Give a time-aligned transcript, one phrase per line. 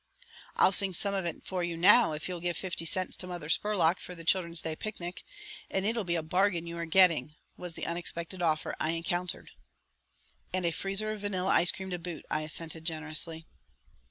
[0.55, 3.49] "I'll sing some of it for you now, if you'll give fifty cents to Mother
[3.49, 5.23] Spurlock for the Children's Day Picnic.
[5.69, 9.51] And it'll be a bargain you are getting," was the unexpected offer I encountered.
[10.51, 13.45] "And a freezer of vanilla ice cream to boot," I assented, generously.